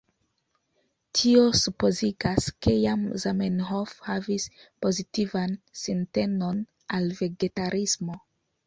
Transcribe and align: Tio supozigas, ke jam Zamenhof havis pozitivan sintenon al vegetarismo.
Tio 1.19 1.43
supozigas, 1.59 2.47
ke 2.67 2.73
jam 2.85 3.05
Zamenhof 3.25 3.95
havis 4.09 4.49
pozitivan 4.87 5.55
sintenon 5.85 6.69
al 7.01 7.09
vegetarismo. 7.25 8.23